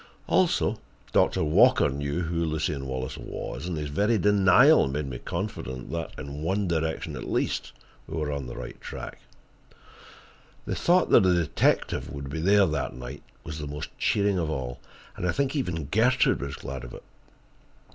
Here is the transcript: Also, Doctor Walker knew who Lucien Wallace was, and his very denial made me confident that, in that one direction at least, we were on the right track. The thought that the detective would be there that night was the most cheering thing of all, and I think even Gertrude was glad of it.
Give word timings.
Also, 0.25 0.79
Doctor 1.13 1.43
Walker 1.43 1.87
knew 1.87 2.21
who 2.23 2.43
Lucien 2.43 2.87
Wallace 2.87 3.19
was, 3.19 3.67
and 3.67 3.77
his 3.77 3.89
very 3.89 4.17
denial 4.17 4.87
made 4.87 5.05
me 5.05 5.19
confident 5.19 5.91
that, 5.91 6.09
in 6.17 6.25
that 6.25 6.31
one 6.43 6.67
direction 6.67 7.15
at 7.15 7.29
least, 7.29 7.71
we 8.07 8.17
were 8.17 8.31
on 8.31 8.47
the 8.47 8.55
right 8.55 8.81
track. 8.81 9.19
The 10.65 10.73
thought 10.73 11.11
that 11.11 11.21
the 11.21 11.35
detective 11.35 12.09
would 12.09 12.31
be 12.31 12.41
there 12.41 12.65
that 12.65 12.95
night 12.95 13.21
was 13.43 13.59
the 13.59 13.67
most 13.67 13.95
cheering 13.99 14.37
thing 14.37 14.39
of 14.39 14.49
all, 14.49 14.79
and 15.15 15.27
I 15.29 15.31
think 15.31 15.55
even 15.55 15.85
Gertrude 15.85 16.41
was 16.41 16.55
glad 16.55 16.83
of 16.83 16.95
it. 16.95 17.03